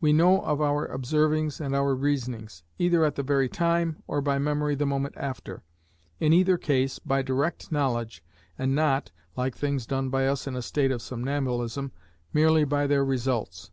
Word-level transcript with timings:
We 0.00 0.14
know 0.14 0.40
of 0.40 0.62
our 0.62 0.86
observings 0.88 1.60
and 1.60 1.74
our 1.76 1.94
reasonings, 1.94 2.62
either 2.78 3.04
at 3.04 3.14
the 3.16 3.22
very 3.22 3.50
time, 3.50 4.02
or 4.06 4.22
by 4.22 4.38
memory 4.38 4.74
the 4.74 4.86
moment 4.86 5.12
after; 5.18 5.64
in 6.18 6.32
either 6.32 6.56
case, 6.56 6.98
by 6.98 7.20
direct 7.20 7.70
knowledge, 7.70 8.24
and 8.58 8.74
not 8.74 9.10
(like 9.36 9.54
things 9.54 9.84
done 9.84 10.08
by 10.08 10.28
us 10.28 10.46
in 10.46 10.56
a 10.56 10.62
state 10.62 10.92
of 10.92 11.02
somnambulism) 11.02 11.92
merely 12.32 12.64
by 12.64 12.86
their 12.86 13.04
results. 13.04 13.70